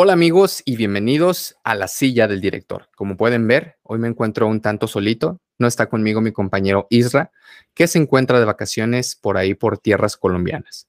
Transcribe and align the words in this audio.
Hola 0.00 0.12
amigos 0.12 0.62
y 0.64 0.76
bienvenidos 0.76 1.56
a 1.64 1.74
la 1.74 1.88
silla 1.88 2.28
del 2.28 2.40
director. 2.40 2.88
Como 2.94 3.16
pueden 3.16 3.48
ver, 3.48 3.78
hoy 3.82 3.98
me 3.98 4.06
encuentro 4.06 4.46
un 4.46 4.60
tanto 4.60 4.86
solito. 4.86 5.40
No 5.58 5.66
está 5.66 5.88
conmigo 5.88 6.20
mi 6.20 6.30
compañero 6.30 6.86
Isra, 6.88 7.32
que 7.74 7.88
se 7.88 7.98
encuentra 7.98 8.38
de 8.38 8.44
vacaciones 8.44 9.16
por 9.16 9.36
ahí 9.36 9.54
por 9.54 9.78
tierras 9.78 10.16
colombianas. 10.16 10.86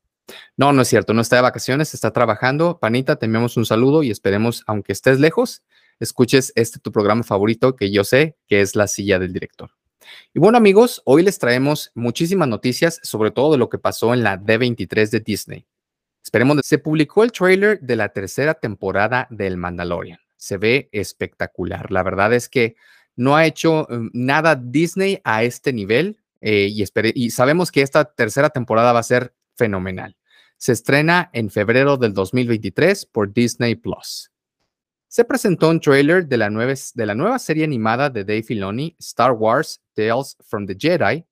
No, 0.57 0.73
no 0.73 0.83
es 0.83 0.89
cierto, 0.89 1.15
no 1.15 1.23
está 1.23 1.37
de 1.37 1.41
vacaciones, 1.41 1.95
está 1.95 2.13
trabajando. 2.13 2.77
Panita, 2.77 3.15
te 3.15 3.25
enviamos 3.25 3.57
un 3.57 3.65
saludo 3.65 4.03
y 4.03 4.11
esperemos, 4.11 4.63
aunque 4.67 4.91
estés 4.91 5.19
lejos, 5.19 5.63
escuches 5.99 6.53
este 6.55 6.77
tu 6.77 6.91
programa 6.91 7.23
favorito 7.23 7.75
que 7.75 7.89
yo 7.89 8.03
sé 8.03 8.37
que 8.47 8.61
es 8.61 8.75
la 8.75 8.85
silla 8.85 9.17
del 9.17 9.33
director. 9.33 9.71
Y 10.35 10.39
bueno 10.39 10.59
amigos, 10.59 11.01
hoy 11.03 11.23
les 11.23 11.39
traemos 11.39 11.89
muchísimas 11.95 12.47
noticias, 12.47 12.99
sobre 13.01 13.31
todo 13.31 13.53
de 13.53 13.57
lo 13.57 13.69
que 13.69 13.79
pasó 13.79 14.13
en 14.13 14.21
la 14.21 14.39
D23 14.39 15.09
de 15.09 15.19
Disney. 15.19 15.65
Esperemos. 16.23 16.57
Se 16.63 16.77
publicó 16.77 17.23
el 17.23 17.31
trailer 17.31 17.79
de 17.81 17.95
la 17.95 18.09
tercera 18.09 18.53
temporada 18.53 19.27
del 19.29 19.57
Mandalorian. 19.57 20.19
Se 20.37 20.57
ve 20.57 20.89
espectacular. 20.91 21.91
La 21.91 22.03
verdad 22.03 22.33
es 22.33 22.49
que 22.49 22.75
no 23.15 23.35
ha 23.35 23.45
hecho 23.45 23.87
mm, 23.89 24.09
nada 24.13 24.55
Disney 24.55 25.19
a 25.23 25.43
este 25.43 25.73
nivel 25.73 26.17
eh, 26.41 26.71
y, 27.13 27.29
sabemos 27.31 27.71
que 27.71 27.81
esta 27.81 28.05
tercera 28.05 28.49
temporada 28.49 28.93
va 28.93 28.99
a 28.99 29.03
ser 29.03 29.33
fenomenal. 29.55 30.15
Se 30.57 30.71
estrena 30.71 31.29
en 31.33 31.49
febrero 31.49 31.97
del 31.97 32.13
2023 32.13 33.05
por 33.07 33.33
Disney 33.33 33.75
Plus. 33.75 34.31
Se 35.07 35.25
presentó 35.25 35.69
un 35.69 35.79
trailer 35.79 36.27
de 36.27 36.37
la, 36.37 36.49
de 36.49 37.05
la 37.05 37.15
nueva 37.15 37.39
serie 37.39 37.63
animada 37.63 38.09
de 38.09 38.23
Dave 38.23 38.43
Filoni, 38.43 38.95
Star 38.99 39.31
Wars 39.31 39.81
Tales 39.93 40.37
from 40.45 40.65
the 40.65 40.75
Jedi, 40.75 41.25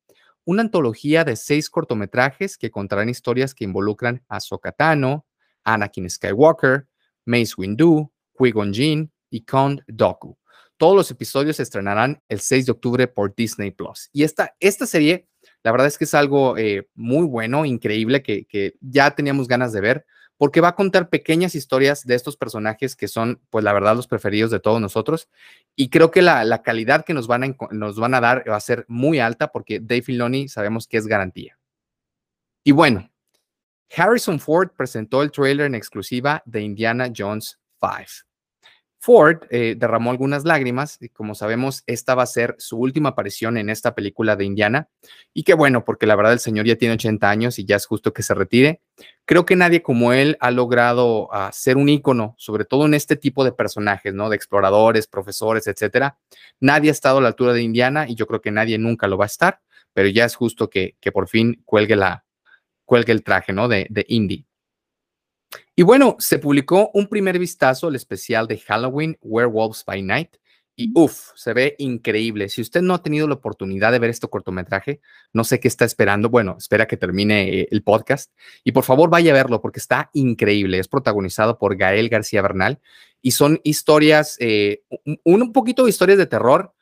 una 0.48 0.62
antología 0.62 1.26
de 1.26 1.36
seis 1.36 1.70
cortometrajes 1.70 2.58
que 2.58 2.72
contarán 2.72 3.10
historias 3.10 3.54
que 3.54 3.66
involucran 3.66 4.24
a 4.30 4.40
Sokatano, 4.40 5.26
Anakin 5.66 6.10
Skywalker, 6.10 6.88
Mace 7.26 7.54
Windu, 7.58 8.10
Qui-Gon 8.34 8.74
Jinn 8.74 9.12
y 9.30 9.42
Count 9.42 9.82
Dooku. 9.88 10.38
Todos 10.78 10.96
los 10.96 11.12
episodios 11.12 11.58
se 11.58 11.64
estrenarán 11.64 12.24
el 12.30 12.40
6 12.40 12.68
de 12.68 12.72
octubre 12.72 13.08
por 13.10 13.36
Disney 13.36 13.72
Plus. 13.72 14.10
Y 14.14 14.24
esta, 14.24 14.56
esta 14.62 14.88
serie, 14.88 15.28
la 15.64 15.72
verdad 15.72 15.88
es 15.88 15.98
que 15.98 16.06
es 16.06 16.14
algo 16.14 16.58
eh, 16.58 16.88
muy 16.96 17.28
bueno, 17.28 17.66
increíble, 17.66 18.24
que 18.24 18.76
ya 18.80 19.12
teníamos 19.12 19.50
ganas 19.50 19.74
de 19.74 19.82
ver 19.82 20.06
porque 20.38 20.62
va 20.62 20.70
a 20.70 20.76
contar 20.76 21.10
pequeñas 21.10 21.56
historias 21.56 22.06
de 22.06 22.16
estos 22.16 22.38
personajes 22.38 22.96
que 22.96 23.08
son, 23.08 23.42
pues 23.50 23.64
la 23.64 23.74
verdad, 23.74 23.96
los 23.96 24.08
preferidos 24.08 24.52
de 24.52 24.60
todos 24.60 24.80
nosotros. 24.80 25.30
Y 25.76 25.90
creo 25.90 26.12
que 26.12 26.22
la, 26.22 26.62
calidad 26.62 27.04
que 27.04 27.14
nos 27.14 27.28
van, 27.28 27.44
a, 27.44 27.56
nos 27.72 28.00
van 28.00 28.14
a 28.14 28.22
dar 28.22 28.48
va 28.50 28.56
a 28.56 28.62
ser 28.62 28.86
muy 28.88 29.20
alta 29.20 29.52
porque 29.52 29.80
Dave 29.80 30.04
Filoni 30.04 30.48
sabemos 30.48 30.88
que 30.88 30.98
es 30.98 31.08
garantía. 31.08 31.58
Y 32.64 32.72
bueno, 32.72 33.10
Harrison 33.96 34.40
Ford 34.40 34.70
presentó 34.76 35.24
el 35.24 35.32
trailer 35.32 35.66
en 35.68 35.76
exclusiva 35.76 36.44
de 36.46 36.62
Indiana 36.62 37.12
Jones 37.16 37.60
5. 37.80 38.27
Ford 39.00 39.44
eh, 39.50 39.76
derramó 39.78 40.12
algunas 40.12 40.44
lágrimas 40.44 40.98
y 41.00 41.10
como 41.10 41.36
sabemos, 41.36 41.84
esta 41.86 42.16
va 42.16 42.24
a 42.24 42.28
ser 42.28 42.56
su 42.58 42.78
última 42.78 43.10
aparición 43.10 43.58
en 43.58 43.70
esta 43.70 43.94
película 43.94 44.36
de 44.36 44.46
Indiana. 44.46 44.90
Y 45.34 45.44
qué 45.44 45.54
bueno, 45.54 45.86
porque 45.86 46.08
la 46.08 46.16
verdad 46.16 46.34
el 46.34 46.40
señor 46.40 46.66
ya 46.66 46.76
tiene 46.76 46.96
80 46.96 47.30
años 47.30 47.60
y 47.60 47.66
ya 47.66 47.76
es 47.76 47.86
justo 47.86 48.12
que 48.12 48.24
se 48.24 48.34
retire. 48.34 48.82
Creo 49.26 49.46
que 49.46 49.56
nadie 49.56 49.84
como 49.84 50.14
él 50.14 50.38
ha 50.40 50.52
logrado 50.52 51.28
uh, 51.28 51.50
ser 51.52 51.78
un 51.78 51.90
ícono, 51.90 52.36
sobre 52.38 52.66
todo 52.66 52.86
en 52.86 52.96
este 52.96 53.16
tipo 53.16 53.44
de 53.44 53.52
personajes, 53.52 54.14
¿no? 54.14 54.30
De 54.30 54.36
exploradores, 54.36 55.08
profesores, 55.08 55.68
etcétera. 55.68 56.18
Nadie 56.60 56.90
ha 56.90 56.94
estado 56.94 57.20
a 57.20 57.22
la 57.22 57.28
altura 57.28 57.54
de 57.54 57.62
Indiana 57.62 58.08
y 58.10 58.16
yo 58.16 58.26
creo 58.26 58.42
que 58.42 58.52
nadie 58.52 58.78
nunca 58.78 59.08
lo 59.08 59.18
va 59.18 59.26
a 59.26 59.28
estar, 59.28 59.62
pero 59.94 60.10
ya 60.10 60.26
es 60.26 60.36
justo 60.36 60.70
que, 60.70 60.96
que 61.00 61.12
por 61.12 61.28
fin 61.28 61.62
cuelgue, 61.66 61.96
la, 61.96 62.26
cuelgue 62.86 63.14
el 63.14 63.24
traje, 63.24 63.54
¿no? 63.54 63.68
De, 63.68 63.86
de 63.90 64.06
Indy. 64.08 64.47
Y 65.76 65.84
bueno, 65.84 66.16
se 66.20 66.40
publicó 66.40 66.90
un 66.94 67.08
primer 67.08 67.40
vistazo 67.40 67.88
al 67.88 67.96
especial 67.96 68.48
de 68.48 68.58
Halloween, 68.60 69.18
Werewolves 69.22 69.84
by 69.86 70.02
Night. 70.02 70.38
Y 70.80 70.92
uff, 70.94 71.32
se 71.36 71.54
ve 71.54 71.76
increíble. 71.80 72.50
Si 72.50 72.62
usted 72.62 72.84
no 72.84 72.94
ha 72.94 73.02
tenido 73.02 73.28
la 73.28 73.34
oportunidad 73.34 73.92
de 73.92 73.98
ver 73.98 74.12
este 74.12 74.28
cortometraje, 74.28 75.02
no 75.34 75.44
sé 75.44 75.60
qué 75.60 75.68
está 75.68 75.86
esperando. 75.86 76.30
Bueno, 76.30 76.56
espera 76.60 76.86
que 76.86 76.98
termine 76.98 77.50
eh, 77.50 77.68
el 77.72 77.82
podcast. 77.82 78.32
Y 78.64 78.74
por 78.74 78.84
favor 78.84 79.10
vaya 79.10 79.32
a 79.32 79.34
verlo 79.34 79.60
porque 79.60 79.80
está 79.80 80.12
increíble. 80.14 80.78
Es 80.78 80.88
protagonizado 80.88 81.58
por 81.58 81.78
Gael 81.78 82.10
García 82.10 82.44
Bernal 82.44 82.80
y 83.24 83.32
son 83.32 83.60
historias, 83.64 84.38
eh, 84.40 84.84
un, 85.24 85.52
poquito 85.52 85.84
de 85.84 85.90
historias 85.90 86.20
de 86.20 86.28
terror, 86.28 86.74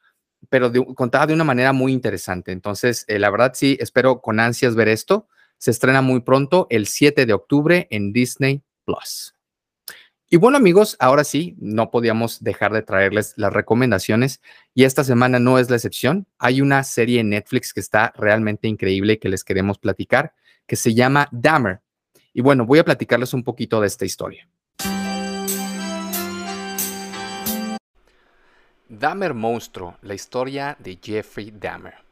pero 0.50 0.72
contadas 0.94 1.30
de 1.30 1.34
una 1.34 1.46
manera 1.46 1.72
muy 1.72 1.94
interesante. 1.94 2.52
Entonces, 2.52 3.06
eh, 3.08 3.18
la 3.18 3.30
verdad 3.30 3.54
sí, 3.56 3.78
espero 3.80 4.20
con 4.22 4.42
ansias 4.42 4.76
ver 4.76 4.90
esto. 4.90 5.30
Se 5.58 5.72
estrena 5.72 6.02
muy 6.02 6.22
pronto, 6.22 6.68
el 6.70 6.88
7 6.88 7.26
de 7.26 7.34
octubre 7.34 7.88
en 7.90 8.14
Disney 8.14 8.62
Plus. 8.86 9.36
Y 10.28 10.38
bueno 10.38 10.58
amigos, 10.58 10.98
ahora 11.00 11.24
sí, 11.24 11.56
no 11.60 11.92
podíamos 11.92 12.44
dejar 12.44 12.74
de 12.74 12.82
traerles 12.82 13.34
las 13.38 13.54
recomendaciones 13.54 14.42
y 14.74 14.84
esta 14.84 15.04
semana 15.04 15.40
no 15.40 15.60
es 15.60 15.70
la 15.70 15.76
excepción. 15.76 16.26
Hay 16.40 16.62
una 16.62 16.84
serie 16.84 17.20
en 17.20 17.30
Netflix 17.30 17.74
que 17.74 17.80
está 17.80 18.12
realmente 18.16 18.68
increíble 18.68 19.20
que 19.20 19.30
les 19.30 19.44
queremos 19.44 19.78
platicar, 19.78 20.34
que 20.66 20.76
se 20.76 20.96
llama 20.96 21.30
Dahmer. 21.32 21.82
Y 22.34 22.42
bueno, 22.42 22.66
voy 22.66 22.80
a 22.80 22.84
platicarles 22.84 23.34
un 23.34 23.44
poquito 23.44 23.80
de 23.80 23.88
esta 23.88 24.04
historia. 24.04 24.50
Dahmer 28.90 29.34
Monstruo, 29.34 29.98
la 30.02 30.14
historia 30.16 30.76
de 30.80 31.00
Jeffrey 31.02 31.52
Dahmer. 31.52 32.05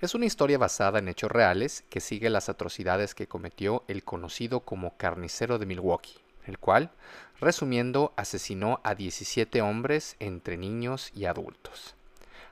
Es 0.00 0.14
una 0.14 0.26
historia 0.26 0.58
basada 0.58 0.98
en 0.98 1.08
hechos 1.08 1.30
reales 1.30 1.84
que 1.88 2.00
sigue 2.00 2.28
las 2.28 2.48
atrocidades 2.48 3.14
que 3.14 3.28
cometió 3.28 3.84
el 3.88 4.02
conocido 4.02 4.60
como 4.60 4.96
carnicero 4.96 5.58
de 5.58 5.66
Milwaukee, 5.66 6.18
el 6.46 6.58
cual, 6.58 6.90
resumiendo, 7.40 8.12
asesinó 8.16 8.80
a 8.82 8.94
17 8.94 9.62
hombres 9.62 10.16
entre 10.18 10.56
niños 10.56 11.10
y 11.14 11.26
adultos. 11.26 11.94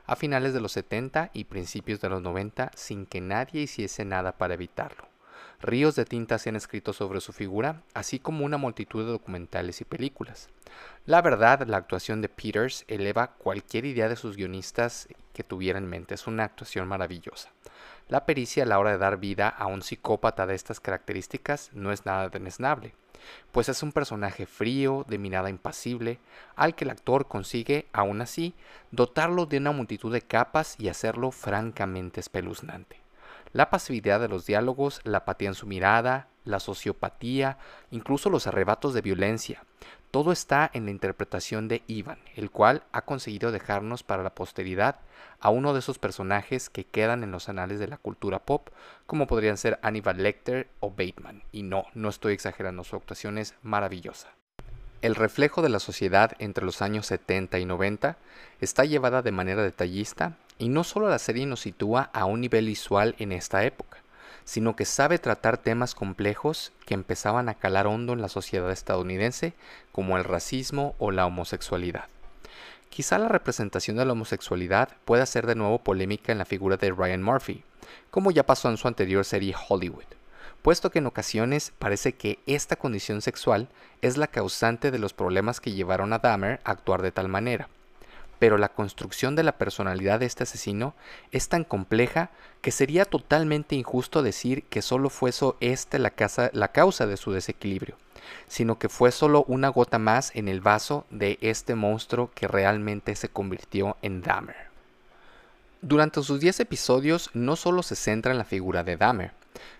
A 0.06 0.16
finales 0.16 0.54
de 0.54 0.60
los 0.60 0.72
70 0.72 1.30
y 1.32 1.44
principios 1.44 2.00
de 2.00 2.08
los 2.08 2.22
90 2.22 2.70
sin 2.74 3.06
que 3.06 3.20
nadie 3.20 3.62
hiciese 3.62 4.04
nada 4.04 4.38
para 4.38 4.54
evitarlo. 4.54 5.11
Ríos 5.62 5.94
de 5.94 6.04
tinta 6.04 6.38
se 6.38 6.48
han 6.48 6.56
escrito 6.56 6.92
sobre 6.92 7.20
su 7.20 7.32
figura, 7.32 7.82
así 7.94 8.18
como 8.18 8.44
una 8.44 8.56
multitud 8.56 9.04
de 9.04 9.12
documentales 9.12 9.80
y 9.80 9.84
películas. 9.84 10.48
La 11.06 11.22
verdad, 11.22 11.62
la 11.68 11.76
actuación 11.76 12.20
de 12.20 12.28
Peters 12.28 12.84
eleva 12.88 13.34
cualquier 13.34 13.84
idea 13.84 14.08
de 14.08 14.16
sus 14.16 14.36
guionistas 14.36 15.06
que 15.32 15.44
tuviera 15.44 15.78
en 15.78 15.86
mente. 15.86 16.14
Es 16.14 16.26
una 16.26 16.42
actuación 16.42 16.88
maravillosa. 16.88 17.50
La 18.08 18.26
pericia 18.26 18.64
a 18.64 18.66
la 18.66 18.80
hora 18.80 18.90
de 18.90 18.98
dar 18.98 19.18
vida 19.18 19.48
a 19.48 19.66
un 19.66 19.82
psicópata 19.82 20.48
de 20.48 20.56
estas 20.56 20.80
características 20.80 21.70
no 21.72 21.92
es 21.92 22.04
nada 22.06 22.28
desnable, 22.28 22.96
pues 23.52 23.68
es 23.68 23.84
un 23.84 23.92
personaje 23.92 24.46
frío, 24.46 25.06
de 25.08 25.18
mirada 25.18 25.48
impasible, 25.48 26.18
al 26.56 26.74
que 26.74 26.84
el 26.84 26.90
actor 26.90 27.28
consigue, 27.28 27.86
aún 27.92 28.20
así, 28.20 28.56
dotarlo 28.90 29.46
de 29.46 29.58
una 29.58 29.70
multitud 29.70 30.12
de 30.12 30.22
capas 30.22 30.74
y 30.80 30.88
hacerlo 30.88 31.30
francamente 31.30 32.18
espeluznante. 32.18 33.01
La 33.52 33.68
pasividad 33.68 34.18
de 34.20 34.28
los 34.28 34.46
diálogos, 34.46 35.00
la 35.04 35.18
apatía 35.18 35.48
en 35.48 35.54
su 35.54 35.66
mirada, 35.66 36.28
la 36.44 36.58
sociopatía, 36.58 37.58
incluso 37.90 38.30
los 38.30 38.46
arrebatos 38.46 38.94
de 38.94 39.02
violencia. 39.02 39.64
Todo 40.10 40.32
está 40.32 40.70
en 40.74 40.84
la 40.84 40.90
interpretación 40.90 41.68
de 41.68 41.82
Ivan, 41.86 42.18
el 42.34 42.50
cual 42.50 42.82
ha 42.92 43.02
conseguido 43.02 43.52
dejarnos 43.52 44.02
para 44.02 44.22
la 44.22 44.34
posteridad 44.34 45.00
a 45.40 45.50
uno 45.50 45.72
de 45.72 45.78
esos 45.78 45.98
personajes 45.98 46.70
que 46.70 46.84
quedan 46.84 47.22
en 47.22 47.30
los 47.30 47.48
anales 47.48 47.78
de 47.78 47.88
la 47.88 47.96
cultura 47.96 48.40
pop, 48.40 48.68
como 49.06 49.26
podrían 49.26 49.56
ser 49.56 49.78
Hannibal 49.82 50.22
Lecter 50.22 50.68
o 50.80 50.90
Bateman. 50.90 51.42
Y 51.52 51.62
no, 51.62 51.84
no 51.94 52.08
estoy 52.08 52.34
exagerando, 52.34 52.84
su 52.84 52.96
actuación 52.96 53.38
es 53.38 53.54
maravillosa. 53.62 54.28
El 55.02 55.16
reflejo 55.16 55.62
de 55.62 55.68
la 55.68 55.80
sociedad 55.80 56.36
entre 56.38 56.64
los 56.64 56.80
años 56.80 57.06
70 57.06 57.58
y 57.58 57.64
90 57.64 58.16
está 58.60 58.84
llevada 58.84 59.20
de 59.20 59.32
manera 59.32 59.64
detallista 59.64 60.36
y 60.58 60.68
no 60.68 60.84
solo 60.84 61.08
la 61.08 61.18
serie 61.18 61.44
nos 61.44 61.62
sitúa 61.62 62.10
a 62.12 62.24
un 62.24 62.40
nivel 62.40 62.66
visual 62.66 63.16
en 63.18 63.32
esta 63.32 63.64
época, 63.64 63.98
sino 64.44 64.76
que 64.76 64.84
sabe 64.84 65.18
tratar 65.18 65.58
temas 65.58 65.96
complejos 65.96 66.70
que 66.86 66.94
empezaban 66.94 67.48
a 67.48 67.54
calar 67.54 67.88
hondo 67.88 68.12
en 68.12 68.22
la 68.22 68.28
sociedad 68.28 68.70
estadounidense, 68.70 69.54
como 69.90 70.16
el 70.16 70.22
racismo 70.22 70.94
o 71.00 71.10
la 71.10 71.26
homosexualidad. 71.26 72.04
Quizá 72.88 73.18
la 73.18 73.26
representación 73.26 73.96
de 73.96 74.04
la 74.04 74.12
homosexualidad 74.12 74.90
pueda 75.04 75.26
ser 75.26 75.48
de 75.48 75.56
nuevo 75.56 75.80
polémica 75.80 76.30
en 76.30 76.38
la 76.38 76.44
figura 76.44 76.76
de 76.76 76.92
Ryan 76.92 77.24
Murphy, 77.24 77.64
como 78.12 78.30
ya 78.30 78.46
pasó 78.46 78.70
en 78.70 78.76
su 78.76 78.86
anterior 78.86 79.24
serie 79.24 79.56
Hollywood, 79.68 80.04
puesto 80.62 80.90
que 80.90 81.00
en 81.00 81.06
ocasiones 81.06 81.72
parece 81.78 82.14
que 82.14 82.38
esta 82.46 82.76
condición 82.76 83.20
sexual 83.20 83.68
es 84.00 84.16
la 84.16 84.28
causante 84.28 84.90
de 84.90 84.98
los 84.98 85.12
problemas 85.12 85.60
que 85.60 85.72
llevaron 85.72 86.12
a 86.12 86.18
Dahmer 86.18 86.60
a 86.64 86.70
actuar 86.70 87.02
de 87.02 87.12
tal 87.12 87.28
manera 87.28 87.68
pero 88.42 88.58
la 88.58 88.70
construcción 88.70 89.36
de 89.36 89.44
la 89.44 89.56
personalidad 89.56 90.18
de 90.18 90.26
este 90.26 90.42
asesino 90.42 90.96
es 91.30 91.48
tan 91.48 91.62
compleja 91.62 92.30
que 92.60 92.72
sería 92.72 93.04
totalmente 93.04 93.76
injusto 93.76 94.20
decir 94.20 94.64
que 94.64 94.82
solo 94.82 95.10
fue 95.10 95.30
eso 95.30 95.56
este 95.60 96.00
la, 96.00 96.12
la 96.52 96.72
causa 96.72 97.06
de 97.06 97.16
su 97.16 97.30
desequilibrio, 97.30 97.96
sino 98.48 98.80
que 98.80 98.88
fue 98.88 99.12
solo 99.12 99.44
una 99.46 99.68
gota 99.68 100.00
más 100.00 100.32
en 100.34 100.48
el 100.48 100.60
vaso 100.60 101.06
de 101.10 101.38
este 101.40 101.76
monstruo 101.76 102.32
que 102.34 102.48
realmente 102.48 103.14
se 103.14 103.28
convirtió 103.28 103.96
en 104.02 104.22
Dahmer. 104.22 104.56
Durante 105.80 106.20
sus 106.24 106.40
10 106.40 106.58
episodios 106.58 107.30
no 107.34 107.54
solo 107.54 107.84
se 107.84 107.94
centra 107.94 108.32
en 108.32 108.38
la 108.38 108.44
figura 108.44 108.82
de 108.82 108.96
Dahmer, 108.96 109.30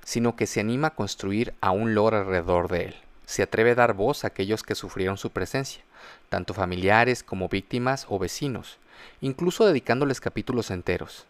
sino 0.05 0.37
que 0.37 0.47
se 0.47 0.61
anima 0.61 0.89
a 0.89 0.95
construir 0.95 1.55
a 1.61 1.71
un 1.71 1.95
lore 1.95 2.19
alrededor 2.19 2.69
de 2.69 2.85
él 2.85 2.95
se 3.33 3.43
atreve 3.43 3.71
a 3.71 3.75
dar 3.75 3.95
voz 3.95 4.25
a 4.25 4.27
aquellos 4.27 4.63
que 4.63 4.75
sufrieron 4.75 5.17
su 5.17 5.31
presencia, 5.31 5.83
tanto 6.29 6.53
familiares 6.53 7.23
como 7.23 7.49
víctimas 7.49 8.05
o 8.11 8.19
vecinos, 8.19 8.79
incluso 9.23 9.65
dedicándoles 9.65 10.21
capítulos 10.21 10.71
enteros. 10.71 11.27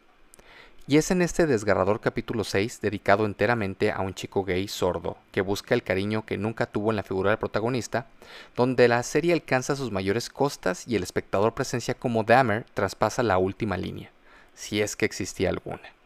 Y 0.89 0.97
es 0.97 1.13
en 1.13 1.23
este 1.23 1.47
desgarrador 1.47 2.01
capítulo 2.01 2.43
6, 2.43 2.81
dedicado 2.81 3.25
enteramente 3.25 3.93
a 3.93 4.01
un 4.01 4.15
chico 4.15 4.45
gay 4.45 4.67
sordo, 4.67 5.17
que 5.31 5.43
busca 5.43 5.77
el 5.77 5.85
cariño 5.85 6.27
que 6.27 6.39
nunca 6.39 6.67
tuvo 6.67 6.91
en 6.91 6.97
la 6.97 7.05
figura 7.05 7.31
del 7.31 7.39
protagonista, 7.39 8.09
donde 8.57 8.89
la 8.89 9.01
serie 9.05 9.33
alcanza 9.33 9.77
sus 9.77 9.93
mayores 9.93 10.29
costas 10.29 10.89
y 10.89 10.97
el 10.97 11.05
espectador 11.05 11.55
presencia 11.55 11.95
como 11.95 12.25
Dahmer 12.25 12.67
traspasa 12.75 13.23
la 13.23 13.39
última 13.39 13.77
línea, 13.77 14.11
si 14.57 14.81
es 14.81 14.97
que 14.97 15.05
existía 15.05 15.51
alguna. 15.51 16.02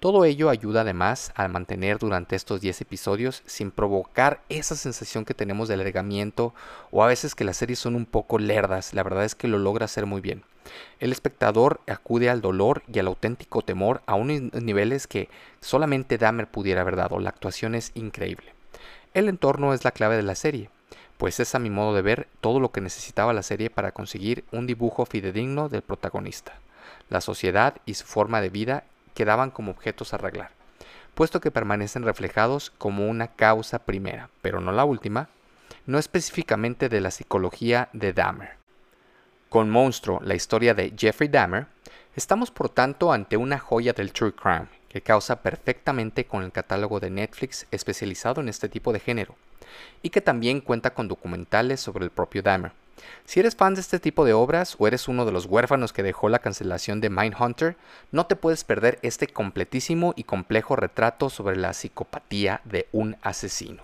Todo 0.00 0.24
ello 0.24 0.48
ayuda 0.48 0.82
además 0.82 1.32
a 1.34 1.48
mantener 1.48 1.98
durante 1.98 2.36
estos 2.36 2.60
10 2.60 2.82
episodios 2.82 3.42
sin 3.46 3.72
provocar 3.72 4.40
esa 4.48 4.76
sensación 4.76 5.24
que 5.24 5.34
tenemos 5.34 5.66
de 5.66 5.74
alargamiento 5.74 6.54
o 6.92 7.02
a 7.02 7.08
veces 7.08 7.34
que 7.34 7.42
las 7.42 7.56
series 7.56 7.80
son 7.80 7.96
un 7.96 8.06
poco 8.06 8.38
lerdas, 8.38 8.94
la 8.94 9.02
verdad 9.02 9.24
es 9.24 9.34
que 9.34 9.48
lo 9.48 9.58
logra 9.58 9.86
hacer 9.86 10.06
muy 10.06 10.20
bien. 10.20 10.44
El 11.00 11.10
espectador 11.10 11.80
acude 11.88 12.30
al 12.30 12.40
dolor 12.40 12.84
y 12.92 13.00
al 13.00 13.08
auténtico 13.08 13.62
temor 13.62 14.02
a 14.06 14.14
unos 14.14 14.52
niveles 14.62 15.08
que 15.08 15.28
solamente 15.60 16.16
Dahmer 16.16 16.46
pudiera 16.46 16.82
haber 16.82 16.94
dado, 16.94 17.18
la 17.18 17.30
actuación 17.30 17.74
es 17.74 17.90
increíble. 17.96 18.54
El 19.14 19.28
entorno 19.28 19.74
es 19.74 19.82
la 19.82 19.90
clave 19.90 20.14
de 20.14 20.22
la 20.22 20.36
serie, 20.36 20.70
pues 21.16 21.40
es 21.40 21.56
a 21.56 21.58
mi 21.58 21.70
modo 21.70 21.92
de 21.92 22.02
ver 22.02 22.28
todo 22.40 22.60
lo 22.60 22.70
que 22.70 22.80
necesitaba 22.80 23.32
la 23.32 23.42
serie 23.42 23.68
para 23.68 23.90
conseguir 23.90 24.44
un 24.52 24.68
dibujo 24.68 25.06
fidedigno 25.06 25.68
del 25.68 25.82
protagonista. 25.82 26.52
La 27.10 27.20
sociedad 27.20 27.74
y 27.84 27.94
su 27.94 28.04
forma 28.04 28.40
de 28.40 28.50
vida 28.50 28.84
quedaban 29.18 29.50
como 29.50 29.72
objetos 29.72 30.12
a 30.12 30.16
arreglar, 30.16 30.52
puesto 31.16 31.40
que 31.40 31.50
permanecen 31.50 32.04
reflejados 32.04 32.70
como 32.78 33.08
una 33.08 33.26
causa 33.26 33.80
primera, 33.80 34.30
pero 34.42 34.60
no 34.60 34.70
la 34.70 34.84
última, 34.84 35.28
no 35.86 35.98
específicamente 35.98 36.88
de 36.88 37.00
la 37.00 37.10
psicología 37.10 37.88
de 37.92 38.12
Dahmer. 38.12 38.50
Con 39.48 39.70
Monstruo, 39.70 40.20
la 40.22 40.36
historia 40.36 40.72
de 40.72 40.94
Jeffrey 40.96 41.28
Dahmer, 41.28 41.66
estamos 42.14 42.52
por 42.52 42.68
tanto 42.68 43.12
ante 43.12 43.36
una 43.36 43.58
joya 43.58 43.92
del 43.92 44.12
true 44.12 44.32
crime 44.32 44.68
que 44.88 45.02
causa 45.02 45.42
perfectamente 45.42 46.26
con 46.26 46.44
el 46.44 46.52
catálogo 46.52 47.00
de 47.00 47.10
Netflix 47.10 47.66
especializado 47.72 48.40
en 48.40 48.48
este 48.48 48.68
tipo 48.68 48.92
de 48.92 49.00
género, 49.00 49.34
y 50.00 50.10
que 50.10 50.20
también 50.20 50.60
cuenta 50.60 50.94
con 50.94 51.08
documentales 51.08 51.80
sobre 51.80 52.04
el 52.04 52.12
propio 52.12 52.42
Dahmer, 52.42 52.70
si 53.24 53.40
eres 53.40 53.56
fan 53.56 53.74
de 53.74 53.80
este 53.80 53.98
tipo 53.98 54.24
de 54.24 54.32
obras 54.32 54.76
o 54.78 54.86
eres 54.86 55.08
uno 55.08 55.24
de 55.24 55.32
los 55.32 55.46
huérfanos 55.46 55.92
que 55.92 56.02
dejó 56.02 56.28
la 56.28 56.38
cancelación 56.38 57.00
de 57.00 57.10
Mindhunter, 57.10 57.76
no 58.12 58.26
te 58.26 58.36
puedes 58.36 58.64
perder 58.64 58.98
este 59.02 59.26
completísimo 59.28 60.14
y 60.16 60.24
complejo 60.24 60.76
retrato 60.76 61.30
sobre 61.30 61.56
la 61.56 61.72
psicopatía 61.72 62.60
de 62.64 62.88
un 62.92 63.16
asesino. 63.22 63.82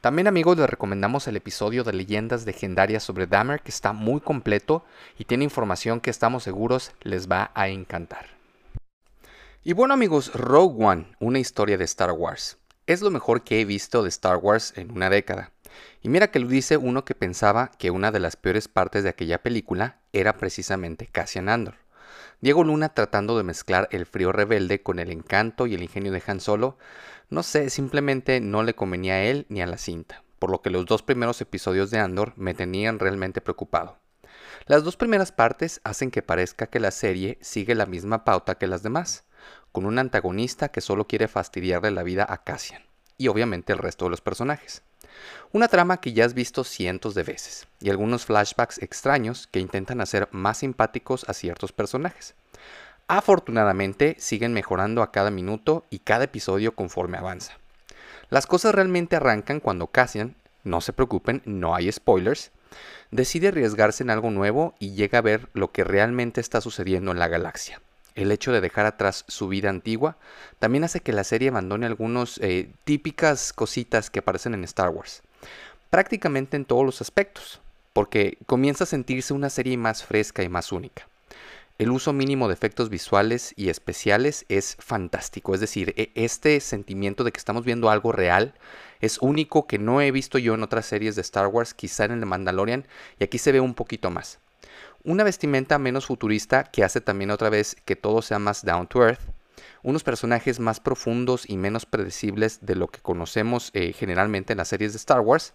También 0.00 0.28
amigos 0.28 0.56
les 0.56 0.68
recomendamos 0.68 1.28
el 1.28 1.36
episodio 1.36 1.84
de 1.84 1.92
leyendas 1.92 2.46
legendarias 2.46 3.02
sobre 3.02 3.26
Dahmer 3.26 3.60
que 3.60 3.70
está 3.70 3.92
muy 3.92 4.20
completo 4.20 4.84
y 5.18 5.24
tiene 5.24 5.44
información 5.44 6.00
que 6.00 6.10
estamos 6.10 6.42
seguros 6.42 6.92
les 7.02 7.30
va 7.30 7.50
a 7.54 7.68
encantar. 7.68 8.26
Y 9.62 9.74
bueno 9.74 9.92
amigos, 9.92 10.32
Rogue 10.32 10.82
One, 10.82 11.06
una 11.18 11.38
historia 11.38 11.76
de 11.76 11.84
Star 11.84 12.12
Wars. 12.12 12.56
Es 12.86 13.02
lo 13.02 13.10
mejor 13.10 13.42
que 13.42 13.60
he 13.60 13.64
visto 13.66 14.02
de 14.02 14.08
Star 14.08 14.38
Wars 14.38 14.72
en 14.76 14.90
una 14.90 15.10
década. 15.10 15.52
Y 16.02 16.08
mira 16.08 16.30
que 16.30 16.40
lo 16.40 16.48
dice 16.48 16.76
uno 16.76 17.04
que 17.04 17.14
pensaba 17.14 17.70
que 17.78 17.90
una 17.90 18.12
de 18.12 18.20
las 18.20 18.36
peores 18.36 18.68
partes 18.68 19.02
de 19.02 19.10
aquella 19.10 19.42
película 19.42 20.00
era 20.12 20.36
precisamente 20.36 21.06
Cassian 21.06 21.48
Andor. 21.48 21.74
Diego 22.40 22.64
Luna 22.64 22.90
tratando 22.90 23.36
de 23.36 23.44
mezclar 23.44 23.88
el 23.92 24.06
frío 24.06 24.32
rebelde 24.32 24.82
con 24.82 24.98
el 24.98 25.10
encanto 25.10 25.66
y 25.66 25.74
el 25.74 25.82
ingenio 25.82 26.12
de 26.12 26.22
Han 26.26 26.40
Solo, 26.40 26.78
no 27.28 27.42
sé, 27.42 27.70
simplemente 27.70 28.40
no 28.40 28.62
le 28.62 28.74
convenía 28.74 29.14
a 29.14 29.22
él 29.22 29.46
ni 29.48 29.60
a 29.62 29.66
la 29.66 29.76
cinta, 29.76 30.24
por 30.38 30.50
lo 30.50 30.62
que 30.62 30.70
los 30.70 30.86
dos 30.86 31.02
primeros 31.02 31.40
episodios 31.40 31.90
de 31.90 31.98
Andor 31.98 32.32
me 32.36 32.54
tenían 32.54 32.98
realmente 32.98 33.40
preocupado. 33.40 33.98
Las 34.66 34.84
dos 34.84 34.96
primeras 34.96 35.32
partes 35.32 35.80
hacen 35.84 36.10
que 36.10 36.22
parezca 36.22 36.66
que 36.66 36.80
la 36.80 36.90
serie 36.90 37.38
sigue 37.40 37.74
la 37.74 37.86
misma 37.86 38.24
pauta 38.24 38.56
que 38.56 38.66
las 38.66 38.82
demás, 38.82 39.24
con 39.72 39.84
un 39.84 39.98
antagonista 39.98 40.68
que 40.68 40.80
solo 40.80 41.06
quiere 41.06 41.28
fastidiarle 41.28 41.90
la 41.90 42.02
vida 42.02 42.26
a 42.28 42.42
Cassian, 42.42 42.82
y 43.20 43.28
obviamente 43.28 43.74
el 43.74 43.78
resto 43.78 44.06
de 44.06 44.10
los 44.12 44.22
personajes. 44.22 44.80
Una 45.52 45.68
trama 45.68 46.00
que 46.00 46.14
ya 46.14 46.24
has 46.24 46.32
visto 46.32 46.64
cientos 46.64 47.14
de 47.14 47.22
veces, 47.22 47.68
y 47.78 47.90
algunos 47.90 48.24
flashbacks 48.24 48.78
extraños 48.78 49.46
que 49.46 49.60
intentan 49.60 50.00
hacer 50.00 50.30
más 50.32 50.58
simpáticos 50.58 51.28
a 51.28 51.34
ciertos 51.34 51.70
personajes. 51.70 52.34
Afortunadamente 53.08 54.16
siguen 54.18 54.54
mejorando 54.54 55.02
a 55.02 55.12
cada 55.12 55.30
minuto 55.30 55.84
y 55.90 55.98
cada 55.98 56.24
episodio 56.24 56.74
conforme 56.74 57.18
avanza. 57.18 57.58
Las 58.30 58.46
cosas 58.46 58.74
realmente 58.74 59.16
arrancan 59.16 59.60
cuando 59.60 59.88
Cassian, 59.88 60.34
no 60.64 60.80
se 60.80 60.94
preocupen, 60.94 61.42
no 61.44 61.74
hay 61.74 61.92
spoilers, 61.92 62.52
decide 63.10 63.48
arriesgarse 63.48 64.02
en 64.02 64.08
algo 64.08 64.30
nuevo 64.30 64.74
y 64.78 64.92
llega 64.92 65.18
a 65.18 65.22
ver 65.22 65.50
lo 65.52 65.72
que 65.72 65.84
realmente 65.84 66.40
está 66.40 66.62
sucediendo 66.62 67.10
en 67.10 67.18
la 67.18 67.28
galaxia. 67.28 67.82
El 68.20 68.32
hecho 68.32 68.52
de 68.52 68.60
dejar 68.60 68.84
atrás 68.84 69.24
su 69.28 69.48
vida 69.48 69.70
antigua 69.70 70.18
también 70.58 70.84
hace 70.84 71.00
que 71.00 71.14
la 71.14 71.24
serie 71.24 71.48
abandone 71.48 71.86
algunas 71.86 72.36
eh, 72.42 72.70
típicas 72.84 73.54
cositas 73.54 74.10
que 74.10 74.18
aparecen 74.18 74.52
en 74.52 74.62
Star 74.64 74.90
Wars, 74.90 75.22
prácticamente 75.88 76.58
en 76.58 76.66
todos 76.66 76.84
los 76.84 77.00
aspectos, 77.00 77.62
porque 77.94 78.36
comienza 78.44 78.84
a 78.84 78.86
sentirse 78.86 79.32
una 79.32 79.48
serie 79.48 79.78
más 79.78 80.04
fresca 80.04 80.42
y 80.42 80.50
más 80.50 80.70
única. 80.70 81.08
El 81.78 81.90
uso 81.90 82.12
mínimo 82.12 82.48
de 82.48 82.52
efectos 82.52 82.90
visuales 82.90 83.54
y 83.56 83.70
especiales 83.70 84.44
es 84.50 84.76
fantástico, 84.80 85.54
es 85.54 85.60
decir, 85.60 85.94
e, 85.96 86.12
este 86.14 86.60
sentimiento 86.60 87.24
de 87.24 87.32
que 87.32 87.38
estamos 87.38 87.64
viendo 87.64 87.88
algo 87.88 88.12
real 88.12 88.52
es 89.00 89.16
único 89.22 89.66
que 89.66 89.78
no 89.78 90.02
he 90.02 90.10
visto 90.10 90.36
yo 90.36 90.52
en 90.52 90.62
otras 90.62 90.84
series 90.84 91.16
de 91.16 91.22
Star 91.22 91.46
Wars, 91.46 91.72
quizá 91.72 92.04
en 92.04 92.10
el 92.10 92.26
Mandalorian, 92.26 92.86
y 93.18 93.24
aquí 93.24 93.38
se 93.38 93.52
ve 93.52 93.60
un 93.60 93.72
poquito 93.72 94.10
más. 94.10 94.40
Una 95.02 95.24
vestimenta 95.24 95.78
menos 95.78 96.06
futurista 96.06 96.64
que 96.64 96.84
hace 96.84 97.00
también 97.00 97.30
otra 97.30 97.48
vez 97.48 97.76
que 97.84 97.96
todo 97.96 98.20
sea 98.20 98.38
más 98.38 98.64
down 98.64 98.86
to 98.86 99.02
earth. 99.02 99.20
Unos 99.82 100.04
personajes 100.04 100.60
más 100.60 100.78
profundos 100.78 101.48
y 101.48 101.56
menos 101.56 101.86
predecibles 101.86 102.58
de 102.60 102.74
lo 102.74 102.88
que 102.88 103.00
conocemos 103.00 103.70
eh, 103.72 103.94
generalmente 103.94 104.52
en 104.52 104.58
las 104.58 104.68
series 104.68 104.92
de 104.92 104.98
Star 104.98 105.20
Wars. 105.20 105.54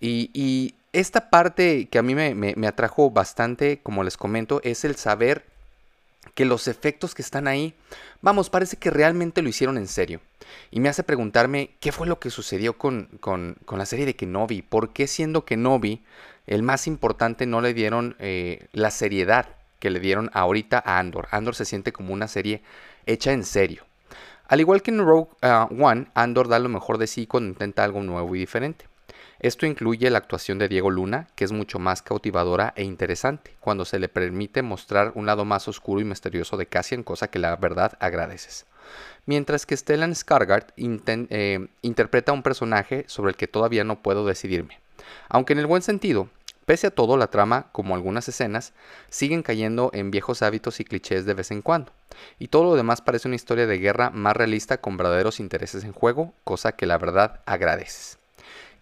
Y, 0.00 0.74
esta 0.92 1.30
parte 1.30 1.88
que 1.88 1.98
a 2.00 2.02
mí 2.02 2.16
me, 2.16 2.66
atrajo 2.66 3.12
bastante, 3.12 3.78
como 3.80 4.02
les 4.02 4.16
comento, 4.16 4.60
es 4.64 4.84
el 4.84 4.96
saber 4.96 5.46
que 6.34 6.44
los 6.44 6.66
efectos 6.66 7.14
que 7.14 7.22
están 7.22 7.46
ahí, 7.46 7.74
vamos, 8.22 8.50
parece 8.50 8.76
que 8.76 8.90
realmente 8.90 9.40
lo 9.40 9.48
hicieron 9.48 9.78
en 9.78 9.86
serio. 9.86 10.20
Y 10.72 10.80
me 10.80 10.88
hace 10.88 11.04
preguntarme 11.04 11.76
qué 11.78 11.92
fue 11.92 12.08
lo 12.08 12.18
que 12.18 12.30
sucedió 12.30 12.76
con, 12.76 13.08
con, 13.20 13.56
con 13.66 13.78
la 13.78 13.86
serie 13.86 14.04
de 14.04 14.16
Kenobi. 14.16 14.62
¿Por 14.62 14.92
qué 14.92 15.06
siendo 15.06 15.44
Kenobi 15.44 16.02
el 16.50 16.64
más 16.64 16.88
importante 16.88 17.46
no 17.46 17.60
le 17.60 17.74
dieron 17.74 18.16
eh, 18.18 18.66
la 18.72 18.90
seriedad 18.90 19.46
que 19.78 19.88
le 19.88 20.00
dieron 20.00 20.30
ahorita 20.34 20.82
a 20.84 20.98
Andor. 20.98 21.28
Andor 21.30 21.54
se 21.54 21.64
siente 21.64 21.92
como 21.92 22.12
una 22.12 22.26
serie 22.26 22.62
hecha 23.06 23.32
en 23.32 23.44
serio. 23.44 23.84
Al 24.48 24.58
igual 24.58 24.82
que 24.82 24.90
en 24.90 24.98
Rogue 24.98 25.30
ah, 25.42 25.68
One, 25.70 26.08
Andor 26.12 26.48
da 26.48 26.58
lo 26.58 26.68
mejor 26.68 26.98
de 26.98 27.06
sí 27.06 27.28
cuando 27.28 27.50
intenta 27.50 27.84
algo 27.84 28.02
nuevo 28.02 28.34
y 28.34 28.40
diferente. 28.40 28.86
Esto 29.38 29.64
incluye 29.64 30.10
la 30.10 30.18
actuación 30.18 30.58
de 30.58 30.68
Diego 30.68 30.90
Luna, 30.90 31.28
que 31.36 31.44
es 31.44 31.52
mucho 31.52 31.78
más 31.78 32.02
cautivadora 32.02 32.74
e 32.76 32.82
interesante, 32.82 33.54
cuando 33.60 33.84
se 33.84 34.00
le 34.00 34.08
permite 34.08 34.62
mostrar 34.62 35.12
un 35.14 35.26
lado 35.26 35.44
más 35.44 35.68
oscuro 35.68 36.00
y 36.00 36.04
misterioso 36.04 36.56
de 36.56 36.66
Cassian, 36.66 37.04
cosa 37.04 37.28
que 37.28 37.38
la 37.38 37.54
verdad 37.54 37.96
agradeces. 38.00 38.66
Mientras 39.24 39.66
que 39.66 39.76
Stellan 39.76 40.14
Skarsgård 40.14 40.66
eh, 40.76 41.68
interpreta 41.82 42.32
a 42.32 42.34
un 42.34 42.42
personaje 42.42 43.04
sobre 43.06 43.30
el 43.30 43.36
que 43.36 43.46
todavía 43.46 43.84
no 43.84 44.02
puedo 44.02 44.26
decidirme. 44.26 44.80
Aunque 45.28 45.52
en 45.52 45.60
el 45.60 45.66
buen 45.66 45.82
sentido, 45.82 46.28
Pese 46.70 46.86
a 46.86 46.90
todo, 46.92 47.16
la 47.16 47.26
trama, 47.26 47.66
como 47.72 47.96
algunas 47.96 48.28
escenas, 48.28 48.74
siguen 49.08 49.42
cayendo 49.42 49.90
en 49.92 50.12
viejos 50.12 50.40
hábitos 50.40 50.78
y 50.78 50.84
clichés 50.84 51.24
de 51.24 51.34
vez 51.34 51.50
en 51.50 51.62
cuando, 51.62 51.90
y 52.38 52.46
todo 52.46 52.62
lo 52.62 52.76
demás 52.76 53.02
parece 53.02 53.26
una 53.26 53.34
historia 53.34 53.66
de 53.66 53.78
guerra 53.78 54.10
más 54.10 54.36
realista 54.36 54.80
con 54.80 54.96
verdaderos 54.96 55.40
intereses 55.40 55.82
en 55.82 55.92
juego, 55.92 56.32
cosa 56.44 56.70
que 56.70 56.86
la 56.86 56.96
verdad 56.96 57.40
agradeces. 57.44 58.20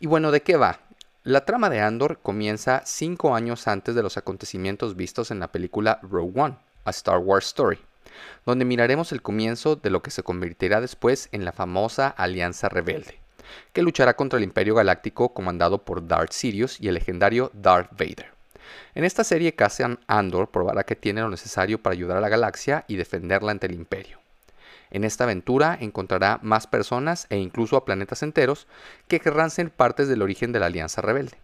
Y 0.00 0.06
bueno, 0.06 0.32
¿de 0.32 0.42
qué 0.42 0.58
va? 0.58 0.80
La 1.22 1.46
trama 1.46 1.70
de 1.70 1.80
Andor 1.80 2.18
comienza 2.20 2.82
cinco 2.84 3.34
años 3.34 3.66
antes 3.66 3.94
de 3.94 4.02
los 4.02 4.18
acontecimientos 4.18 4.94
vistos 4.94 5.30
en 5.30 5.40
la 5.40 5.50
película 5.50 5.98
Rogue 6.02 6.38
One, 6.38 6.58
a 6.84 6.90
Star 6.90 7.20
Wars 7.20 7.46
Story, 7.46 7.78
donde 8.44 8.66
miraremos 8.66 9.12
el 9.12 9.22
comienzo 9.22 9.76
de 9.76 9.88
lo 9.88 10.02
que 10.02 10.10
se 10.10 10.22
convertirá 10.22 10.82
después 10.82 11.30
en 11.32 11.46
la 11.46 11.52
famosa 11.52 12.08
Alianza 12.08 12.68
Rebelde 12.68 13.17
que 13.72 13.82
luchará 13.82 14.14
contra 14.14 14.38
el 14.38 14.44
Imperio 14.44 14.74
Galáctico 14.74 15.34
comandado 15.34 15.84
por 15.84 16.06
Darth 16.06 16.32
Sidious 16.32 16.80
y 16.80 16.88
el 16.88 16.94
legendario 16.94 17.50
Darth 17.54 17.90
Vader. 17.92 18.32
En 18.94 19.04
esta 19.04 19.24
serie 19.24 19.54
Cassian 19.54 19.98
Andor 20.06 20.50
probará 20.50 20.84
que 20.84 20.96
tiene 20.96 21.20
lo 21.20 21.30
necesario 21.30 21.78
para 21.82 21.94
ayudar 21.94 22.16
a 22.16 22.20
la 22.20 22.28
galaxia 22.28 22.84
y 22.88 22.96
defenderla 22.96 23.52
ante 23.52 23.66
el 23.66 23.74
Imperio. 23.74 24.18
En 24.90 25.04
esta 25.04 25.24
aventura 25.24 25.76
encontrará 25.80 26.38
más 26.42 26.66
personas 26.66 27.26
e 27.30 27.36
incluso 27.36 27.76
a 27.76 27.84
planetas 27.84 28.22
enteros 28.22 28.66
que 29.06 29.20
querrán 29.20 29.50
ser 29.50 29.70
partes 29.70 30.08
del 30.08 30.22
origen 30.22 30.52
de 30.52 30.60
la 30.60 30.66
Alianza 30.66 31.02
Rebelde. 31.02 31.38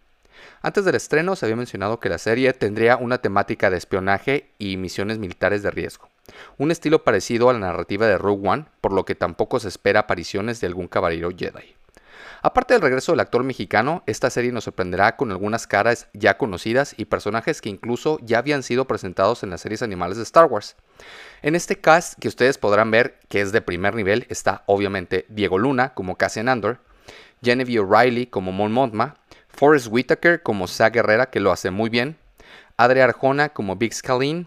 Antes 0.61 0.85
del 0.85 0.95
estreno 0.95 1.35
se 1.35 1.45
había 1.45 1.55
mencionado 1.55 1.99
que 1.99 2.09
la 2.09 2.17
serie 2.17 2.51
tendría 2.53 2.97
una 2.97 3.19
temática 3.19 3.69
de 3.69 3.77
espionaje 3.77 4.49
y 4.57 4.77
misiones 4.77 5.17
militares 5.17 5.63
de 5.63 5.71
riesgo, 5.71 6.09
un 6.57 6.71
estilo 6.71 7.03
parecido 7.03 7.49
a 7.49 7.53
la 7.53 7.59
narrativa 7.59 8.07
de 8.07 8.17
Rogue 8.17 8.47
One, 8.47 8.65
por 8.81 8.91
lo 8.93 9.05
que 9.05 9.15
tampoco 9.15 9.59
se 9.59 9.67
espera 9.67 10.01
apariciones 10.01 10.59
de 10.59 10.67
algún 10.67 10.87
caballero 10.87 11.29
Jedi. 11.35 11.74
Aparte 12.45 12.75
del 12.75 12.83
regreso 12.83 13.11
del 13.11 13.21
actor 13.21 13.43
mexicano, 13.43 14.03
esta 14.05 14.29
serie 14.29 14.51
nos 14.51 14.65
sorprenderá 14.65 15.15
con 15.15 15.31
algunas 15.31 15.65
caras 15.65 16.09
ya 16.13 16.37
conocidas 16.37 16.93
y 16.95 17.05
personajes 17.05 17.59
que 17.59 17.69
incluso 17.69 18.19
ya 18.21 18.37
habían 18.37 18.61
sido 18.61 18.85
presentados 18.85 19.41
en 19.41 19.49
las 19.49 19.61
series 19.61 19.81
animales 19.81 20.17
de 20.17 20.21
Star 20.21 20.45
Wars. 20.45 20.75
En 21.41 21.55
este 21.55 21.81
cast 21.81 22.19
que 22.19 22.27
ustedes 22.27 22.59
podrán 22.59 22.91
ver 22.91 23.17
que 23.29 23.41
es 23.41 23.51
de 23.51 23.63
primer 23.63 23.95
nivel 23.95 24.27
está 24.29 24.61
obviamente 24.67 25.25
Diego 25.27 25.57
Luna 25.57 25.95
como 25.95 26.17
Cassian 26.17 26.47
Andor, 26.47 26.77
Genevieve 27.41 27.83
O'Reilly 27.83 28.27
como 28.27 28.51
Mon 28.51 28.71
Mothma, 28.71 29.15
Forrest 29.47 29.87
Whitaker 29.89 30.43
como 30.43 30.67
Sa 30.67 30.91
Guerrera 30.91 31.31
que 31.31 31.39
lo 31.39 31.51
hace 31.51 31.71
muy 31.71 31.89
bien, 31.89 32.15
Adria 32.77 33.05
Arjona 33.05 33.49
como 33.49 33.75
Big 33.75 33.95
Scalene, 33.95 34.45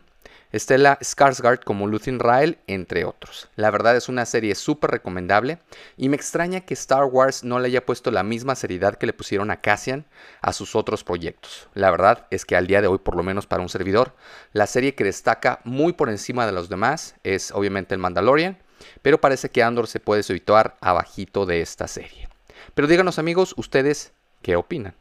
Stella 0.52 0.98
Skarsgård 1.00 1.62
como 1.62 1.86
Luthen 1.86 2.18
Rael, 2.18 2.58
entre 2.66 3.04
otros. 3.04 3.48
La 3.56 3.70
verdad 3.70 3.96
es 3.96 4.08
una 4.08 4.24
serie 4.24 4.54
súper 4.54 4.90
recomendable 4.90 5.58
y 5.96 6.08
me 6.08 6.16
extraña 6.16 6.60
que 6.60 6.74
Star 6.74 7.04
Wars 7.04 7.44
no 7.44 7.58
le 7.58 7.66
haya 7.66 7.84
puesto 7.84 8.10
la 8.10 8.22
misma 8.22 8.54
seriedad 8.54 8.96
que 8.96 9.06
le 9.06 9.12
pusieron 9.12 9.50
a 9.50 9.60
Cassian 9.60 10.06
a 10.40 10.52
sus 10.52 10.74
otros 10.74 11.04
proyectos. 11.04 11.68
La 11.74 11.90
verdad 11.90 12.26
es 12.30 12.44
que 12.44 12.56
al 12.56 12.66
día 12.66 12.80
de 12.80 12.86
hoy, 12.86 12.98
por 12.98 13.16
lo 13.16 13.22
menos 13.22 13.46
para 13.46 13.62
un 13.62 13.68
servidor, 13.68 14.14
la 14.52 14.66
serie 14.66 14.94
que 14.94 15.04
destaca 15.04 15.60
muy 15.64 15.92
por 15.92 16.08
encima 16.08 16.46
de 16.46 16.52
los 16.52 16.68
demás 16.68 17.16
es 17.24 17.50
obviamente 17.52 17.94
el 17.94 18.00
Mandalorian, 18.00 18.58
pero 19.02 19.20
parece 19.20 19.50
que 19.50 19.62
Andor 19.62 19.86
se 19.86 20.00
puede 20.00 20.22
situar 20.22 20.76
abajito 20.80 21.44
de 21.46 21.60
esta 21.60 21.88
serie. 21.88 22.28
Pero 22.74 22.88
díganos 22.88 23.18
amigos, 23.18 23.54
ustedes, 23.56 24.12
¿qué 24.42 24.56
opinan? 24.56 24.94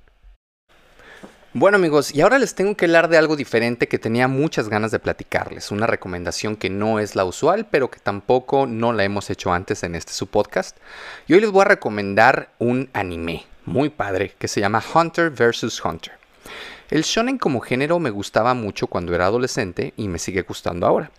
Bueno 1.54 1.78
amigos, 1.78 2.14
y 2.14 2.20
ahora 2.20 2.40
les 2.40 2.56
tengo 2.56 2.76
que 2.76 2.86
hablar 2.86 3.08
de 3.08 3.18
algo 3.18 3.38
diferente 3.38 3.88
que 3.88 3.98
tenía 3.98 4.28
muchas 4.28 4.68
ganas 4.68 4.92
de 4.92 5.00
platicarles, 5.00 5.72
una 5.72 5.88
recomendación 5.88 6.58
que 6.58 6.70
no 6.70 7.00
es 7.00 7.16
la 7.16 7.24
usual, 7.24 7.66
pero 7.72 7.90
que 7.90 8.00
tampoco 8.00 8.68
no 8.68 8.92
la 8.92 9.06
hemos 9.06 9.30
hecho 9.30 9.54
antes 9.54 9.84
en 9.84 9.96
este 9.96 10.12
su 10.12 10.28
podcast. 10.28 10.78
Y 11.26 11.34
hoy 11.34 11.40
les 11.40 11.50
voy 11.50 11.62
a 11.62 11.70
recomendar 11.70 12.50
un 12.60 12.90
anime 12.92 13.46
muy 13.66 13.90
padre 13.90 14.34
que 14.38 14.50
se 14.50 14.60
llama 14.60 14.84
Hunter 14.94 15.30
vs. 15.30 15.84
Hunter. 15.84 16.14
El 16.90 17.04
shonen 17.04 17.38
como 17.38 17.62
género 17.62 17.98
me 18.00 18.10
gustaba 18.10 18.54
mucho 18.54 18.88
cuando 18.88 19.16
era 19.16 19.28
adolescente 19.28 19.94
y 19.96 20.10
me 20.10 20.20
sigue 20.20 20.42
gustando 20.42 20.86
ahora, 20.86 21.12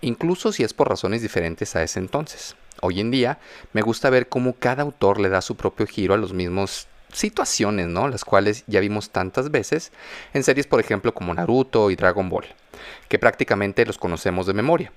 incluso 0.00 0.50
si 0.50 0.64
es 0.64 0.72
por 0.72 0.88
razones 0.88 1.20
diferentes 1.20 1.76
a 1.76 1.82
ese 1.82 1.98
entonces. 1.98 2.56
Hoy 2.80 3.00
en 3.00 3.10
día 3.10 3.38
me 3.74 3.82
gusta 3.82 4.08
ver 4.08 4.30
cómo 4.30 4.54
cada 4.54 4.82
autor 4.82 5.20
le 5.20 5.28
da 5.28 5.42
su 5.42 5.56
propio 5.56 5.86
giro 5.86 6.14
a 6.14 6.18
los 6.18 6.32
mismos 6.32 6.88
situaciones, 7.14 7.86
¿no? 7.86 8.08
Las 8.08 8.24
cuales 8.24 8.64
ya 8.66 8.80
vimos 8.80 9.10
tantas 9.10 9.50
veces 9.50 9.92
en 10.32 10.44
series, 10.44 10.66
por 10.66 10.80
ejemplo, 10.80 11.14
como 11.14 11.32
Naruto 11.32 11.90
y 11.90 11.96
Dragon 11.96 12.28
Ball, 12.28 12.46
que 13.08 13.18
prácticamente 13.18 13.86
los 13.86 13.98
conocemos 13.98 14.46
de 14.46 14.54
memoria. 14.54 14.92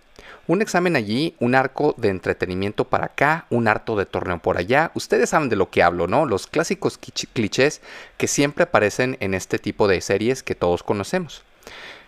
Un 0.47 0.61
examen 0.61 0.95
allí, 0.95 1.35
un 1.39 1.55
arco 1.55 1.93
de 1.97 2.07
entretenimiento 2.07 2.85
para 2.85 3.07
acá, 3.07 3.45
un 3.49 3.67
harto 3.67 3.97
de 3.97 4.05
torneo 4.05 4.39
por 4.39 4.57
allá. 4.57 4.91
Ustedes 4.93 5.29
saben 5.29 5.49
de 5.49 5.57
lo 5.57 5.69
que 5.69 5.83
hablo, 5.83 6.07
¿no? 6.07 6.25
Los 6.25 6.47
clásicos 6.47 6.97
clichés 7.33 7.81
que 8.15 8.27
siempre 8.27 8.63
aparecen 8.63 9.17
en 9.19 9.33
este 9.33 9.59
tipo 9.59 9.89
de 9.89 9.99
series 9.99 10.43
que 10.43 10.55
todos 10.55 10.83
conocemos. 10.83 11.43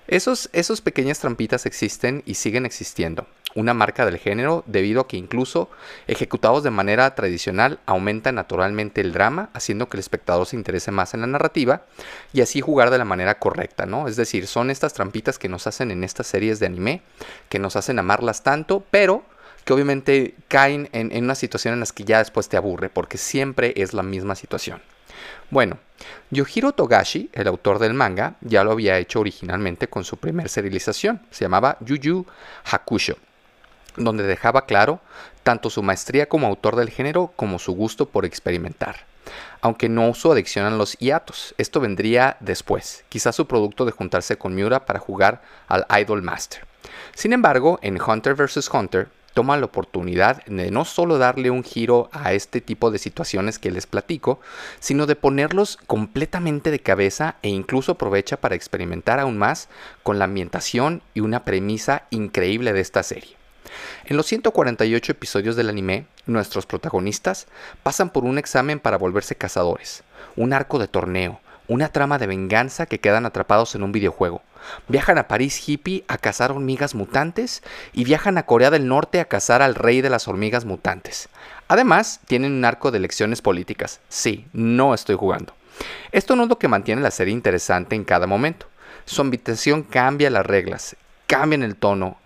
Esos, 0.09 0.49
esos 0.53 0.81
pequeñas 0.81 1.19
trampitas 1.19 1.67
existen 1.67 2.23
y 2.25 2.33
siguen 2.33 2.65
existiendo 2.65 3.27
una 3.53 3.75
marca 3.75 4.07
del 4.07 4.17
género 4.17 4.63
debido 4.65 5.01
a 5.01 5.07
que 5.07 5.17
incluso 5.17 5.69
ejecutados 6.07 6.63
de 6.63 6.71
manera 6.71 7.13
tradicional 7.13 7.79
aumentan 7.85 8.33
naturalmente 8.33 9.01
el 9.01 9.11
drama, 9.11 9.51
haciendo 9.53 9.87
que 9.87 9.97
el 9.97 9.99
espectador 9.99 10.47
se 10.47 10.55
interese 10.55 10.89
más 10.89 11.13
en 11.13 11.21
la 11.21 11.27
narrativa 11.27 11.83
y 12.33 12.41
así 12.41 12.59
jugar 12.59 12.89
de 12.89 12.97
la 12.97 13.05
manera 13.05 13.37
correcta, 13.37 13.85
¿no? 13.85 14.07
Es 14.07 14.15
decir, 14.15 14.47
son 14.47 14.71
estas 14.71 14.93
trampitas 14.93 15.37
que 15.37 15.47
nos 15.47 15.67
hacen 15.67 15.91
en 15.91 16.03
estas 16.03 16.25
series 16.25 16.59
de 16.59 16.65
anime, 16.65 17.03
que 17.47 17.59
nos 17.59 17.75
hacen 17.75 17.99
amarlas 17.99 18.41
tanto, 18.41 18.83
pero 18.89 19.23
que 19.63 19.73
obviamente 19.73 20.33
caen 20.47 20.89
en, 20.91 21.11
en 21.11 21.25
una 21.25 21.35
situación 21.35 21.75
en 21.75 21.81
la 21.81 21.85
que 21.85 22.03
ya 22.03 22.17
después 22.17 22.49
te 22.49 22.57
aburre, 22.57 22.89
porque 22.89 23.19
siempre 23.19 23.73
es 23.77 23.93
la 23.93 24.01
misma 24.01 24.33
situación. 24.33 24.81
Bueno, 25.49 25.77
Yohiro 26.29 26.71
Togashi, 26.71 27.29
el 27.33 27.47
autor 27.47 27.79
del 27.79 27.93
manga, 27.93 28.35
ya 28.41 28.63
lo 28.63 28.71
había 28.71 28.97
hecho 28.97 29.19
originalmente 29.19 29.87
con 29.87 30.03
su 30.03 30.17
primer 30.17 30.49
serialización, 30.49 31.21
se 31.31 31.45
llamaba 31.45 31.77
Yu 31.81 31.95
Yu 31.95 32.25
Hakusho 32.71 33.17
donde 33.99 34.23
dejaba 34.23 34.65
claro 34.65 34.99
tanto 35.43 35.69
su 35.69 35.83
maestría 35.83 36.27
como 36.27 36.47
autor 36.47 36.75
del 36.75 36.89
género 36.89 37.31
como 37.35 37.59
su 37.59 37.73
gusto 37.73 38.07
por 38.07 38.25
experimentar. 38.25 39.07
Aunque 39.61 39.89
no 39.89 40.13
su 40.13 40.31
adicción 40.31 40.65
a 40.65 40.69
los 40.69 40.97
hiatos, 40.97 41.53
esto 41.57 41.79
vendría 41.79 42.37
después, 42.39 43.03
quizás 43.09 43.35
su 43.35 43.47
producto 43.47 43.85
de 43.85 43.91
juntarse 43.91 44.37
con 44.37 44.55
Miura 44.55 44.85
para 44.85 44.99
jugar 44.99 45.41
al 45.67 45.85
Idol 46.01 46.21
Master. 46.21 46.65
Sin 47.13 47.33
embargo, 47.33 47.79
en 47.81 48.01
Hunter 48.01 48.35
vs. 48.35 48.69
Hunter, 48.73 49.09
toma 49.39 49.55
la 49.55 49.67
oportunidad 49.67 50.43
de 50.47 50.69
no 50.69 50.83
solo 50.83 51.17
darle 51.17 51.49
un 51.49 51.63
giro 51.63 52.09
a 52.11 52.33
este 52.33 52.59
tipo 52.59 52.91
de 52.91 52.99
situaciones 52.99 53.57
que 53.57 53.71
les 53.71 53.87
platico, 53.87 54.41
sino 54.81 55.05
de 55.05 55.15
ponerlos 55.15 55.77
completamente 55.87 56.71
de 56.71 56.81
cabeza 56.81 57.37
e 57.41 57.47
incluso 57.47 57.93
aprovecha 57.93 58.41
para 58.41 58.55
experimentar 58.55 59.17
aún 59.17 59.37
más 59.37 59.69
con 60.03 60.19
la 60.19 60.25
ambientación 60.25 61.01
y 61.13 61.21
una 61.21 61.45
premisa 61.45 62.03
increíble 62.09 62.73
de 62.73 62.81
esta 62.81 63.01
serie. 63.01 63.37
En 64.03 64.17
los 64.17 64.25
148 64.25 65.13
episodios 65.13 65.55
del 65.55 65.69
anime, 65.69 66.05
nuestros 66.25 66.65
protagonistas 66.65 67.47
pasan 67.81 68.09
por 68.09 68.25
un 68.25 68.39
examen 68.39 68.81
para 68.81 68.97
volverse 68.97 69.35
cazadores, 69.35 70.03
un 70.35 70.51
arco 70.51 70.79
de 70.79 70.89
torneo, 70.89 71.39
una 71.69 71.89
trama 71.89 72.17
de 72.17 72.27
venganza 72.27 72.87
que 72.87 72.99
quedan 72.99 73.25
atrapados 73.25 73.75
en 73.75 73.83
un 73.83 73.93
videojuego. 73.93 74.41
Viajan 74.87 75.17
a 75.17 75.27
París 75.27 75.67
hippie 75.67 76.03
a 76.07 76.17
cazar 76.17 76.51
hormigas 76.51 76.95
mutantes 76.95 77.63
y 77.93 78.03
viajan 78.03 78.37
a 78.37 78.45
Corea 78.45 78.71
del 78.71 78.87
Norte 78.87 79.19
a 79.19 79.25
cazar 79.25 79.61
al 79.61 79.75
rey 79.75 80.01
de 80.01 80.09
las 80.09 80.27
hormigas 80.27 80.65
mutantes. 80.65 81.29
Además, 81.67 82.19
tienen 82.25 82.53
un 82.53 82.65
arco 82.65 82.91
de 82.91 82.99
lecciones 82.99 83.41
políticas. 83.41 84.01
Sí, 84.09 84.47
no 84.51 84.93
estoy 84.93 85.15
jugando. 85.15 85.53
Esto 86.11 86.35
no 86.35 86.43
es 86.43 86.49
lo 86.49 86.57
que 86.57 86.67
mantiene 86.67 87.01
la 87.01 87.11
serie 87.11 87.33
interesante 87.33 87.95
en 87.95 88.03
cada 88.03 88.27
momento. 88.27 88.65
Su 89.05 89.21
ambientación 89.21 89.83
cambia 89.83 90.29
las 90.29 90.45
reglas, 90.45 90.95
cambian 91.27 91.63
el 91.63 91.75
tono, 91.75 92.17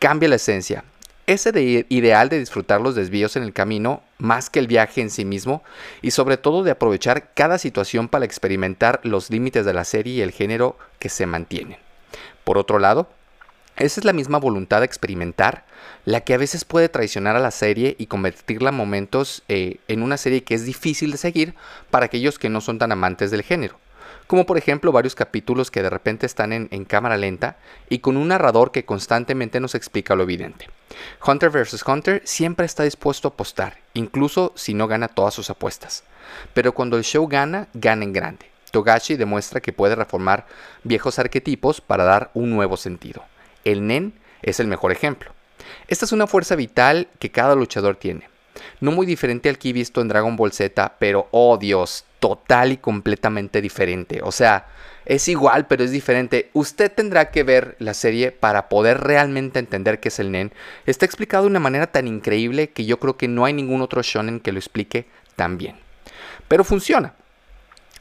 cambia 0.00 0.28
la 0.28 0.36
esencia. 0.36 0.84
Ese 1.30 1.52
de 1.52 1.86
ideal 1.88 2.28
de 2.28 2.40
disfrutar 2.40 2.80
los 2.80 2.96
desvíos 2.96 3.36
en 3.36 3.44
el 3.44 3.52
camino 3.52 4.02
más 4.18 4.50
que 4.50 4.58
el 4.58 4.66
viaje 4.66 5.00
en 5.00 5.10
sí 5.10 5.24
mismo 5.24 5.62
y 6.02 6.10
sobre 6.10 6.38
todo 6.38 6.64
de 6.64 6.72
aprovechar 6.72 7.32
cada 7.34 7.56
situación 7.58 8.08
para 8.08 8.24
experimentar 8.24 8.98
los 9.04 9.30
límites 9.30 9.64
de 9.64 9.72
la 9.72 9.84
serie 9.84 10.14
y 10.14 10.20
el 10.22 10.32
género 10.32 10.76
que 10.98 11.08
se 11.08 11.26
mantienen. 11.26 11.78
Por 12.42 12.58
otro 12.58 12.80
lado, 12.80 13.08
esa 13.76 14.00
es 14.00 14.04
la 14.04 14.12
misma 14.12 14.38
voluntad 14.38 14.80
de 14.80 14.86
experimentar 14.86 15.64
la 16.04 16.22
que 16.22 16.34
a 16.34 16.36
veces 16.36 16.64
puede 16.64 16.88
traicionar 16.88 17.36
a 17.36 17.40
la 17.40 17.52
serie 17.52 17.94
y 17.96 18.06
convertirla 18.06 18.70
a 18.70 18.72
momentos 18.72 19.44
eh, 19.46 19.76
en 19.86 20.02
una 20.02 20.16
serie 20.16 20.42
que 20.42 20.56
es 20.56 20.64
difícil 20.64 21.12
de 21.12 21.16
seguir 21.16 21.54
para 21.90 22.06
aquellos 22.06 22.40
que 22.40 22.48
no 22.48 22.60
son 22.60 22.80
tan 22.80 22.90
amantes 22.90 23.30
del 23.30 23.44
género 23.44 23.78
como 24.26 24.46
por 24.46 24.58
ejemplo 24.58 24.90
varios 24.90 25.14
capítulos 25.14 25.70
que 25.70 25.82
de 25.82 25.90
repente 25.90 26.26
están 26.26 26.52
en, 26.52 26.84
cámara 26.84 27.16
lenta 27.16 27.56
y 27.88 28.00
con 28.00 28.16
un 28.16 28.28
narrador 28.28 28.72
que 28.72 28.84
constantemente 28.84 29.60
nos 29.60 29.74
explica 29.74 30.14
lo 30.14 30.22
evidente. 30.22 30.68
Hunter 31.24 31.50
vs. 31.50 31.84
Hunter 31.86 32.22
siempre 32.24 32.66
está 32.66 32.82
dispuesto 32.82 33.28
a 33.28 33.30
apostar, 33.30 33.78
incluso 33.94 34.52
si 34.56 34.74
no 34.74 34.88
gana 34.88 35.08
todas 35.08 35.34
sus 35.34 35.50
apuestas. 35.50 36.04
Pero 36.54 36.72
cuando 36.72 36.96
el 36.96 37.04
show 37.04 37.26
gana, 37.28 37.68
gana 37.74 38.04
en 38.04 38.12
grande. 38.12 38.50
Togashi 38.70 39.16
demuestra 39.16 39.60
que 39.60 39.72
puede 39.72 39.94
reformar 39.94 40.46
viejos 40.84 41.18
arquetipos 41.18 41.80
para 41.80 42.04
dar 42.04 42.30
un 42.34 42.50
nuevo 42.50 42.76
sentido. 42.76 43.24
El 43.64 43.86
Nen 43.86 44.14
es 44.42 44.60
el 44.60 44.68
mejor 44.68 44.92
ejemplo. 44.92 45.32
Esta 45.88 46.04
es 46.04 46.12
una 46.12 46.26
fuerza 46.26 46.54
vital 46.54 47.08
que 47.18 47.30
cada 47.30 47.54
luchador 47.54 47.96
tiene. 47.96 48.28
No 48.80 48.92
muy 48.92 49.06
diferente 49.06 49.48
al 49.48 49.58
que 49.58 49.70
he 49.70 49.72
visto 49.72 50.00
en 50.00 50.08
Dragon 50.08 50.36
Ball 50.36 50.52
Z, 50.52 50.96
pero 50.98 51.28
oh 51.30 51.56
Dios, 51.58 52.04
total 52.18 52.72
y 52.72 52.76
completamente 52.76 53.60
diferente. 53.60 54.20
O 54.22 54.32
sea, 54.32 54.66
es 55.06 55.28
igual, 55.28 55.66
pero 55.66 55.82
es 55.82 55.90
diferente. 55.90 56.50
Usted 56.52 56.92
tendrá 56.92 57.30
que 57.30 57.42
ver 57.42 57.76
la 57.78 57.94
serie 57.94 58.32
para 58.32 58.68
poder 58.68 59.00
realmente 59.00 59.58
entender 59.58 60.00
qué 60.00 60.08
es 60.08 60.20
el 60.20 60.30
Nen. 60.30 60.52
Está 60.86 61.06
explicado 61.06 61.44
de 61.44 61.50
una 61.50 61.60
manera 61.60 61.88
tan 61.88 62.06
increíble 62.06 62.70
que 62.70 62.84
yo 62.84 63.00
creo 63.00 63.16
que 63.16 63.28
no 63.28 63.44
hay 63.44 63.52
ningún 63.52 63.82
otro 63.82 64.02
shonen 64.02 64.40
que 64.40 64.52
lo 64.52 64.58
explique 64.58 65.06
tan 65.36 65.58
bien. 65.58 65.76
Pero 66.48 66.64
funciona. 66.64 67.14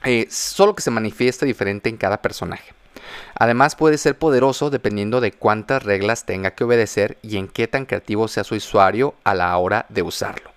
Eh, 0.03 0.27
solo 0.29 0.75
que 0.75 0.81
se 0.81 0.91
manifiesta 0.91 1.45
diferente 1.45 1.89
en 1.89 1.97
cada 1.97 2.21
personaje. 2.21 2.73
Además 3.35 3.75
puede 3.75 3.97
ser 3.97 4.17
poderoso 4.17 4.69
dependiendo 4.69 5.21
de 5.21 5.31
cuántas 5.31 5.83
reglas 5.83 6.25
tenga 6.25 6.51
que 6.51 6.63
obedecer 6.63 7.17
y 7.21 7.37
en 7.37 7.47
qué 7.47 7.67
tan 7.67 7.85
creativo 7.85 8.27
sea 8.27 8.43
su 8.43 8.55
usuario 8.55 9.15
a 9.23 9.33
la 9.33 9.57
hora 9.57 9.85
de 9.89 10.01
usarlo. 10.01 10.51